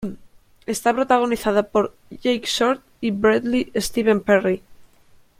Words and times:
Está 0.65 0.95
protagonizada 0.95 1.61
por 1.61 1.95
Jake 2.09 2.45
Short 2.47 2.81
y 3.01 3.11
Bradley 3.11 3.71
Steven 3.75 4.21
Perry. 4.21 4.63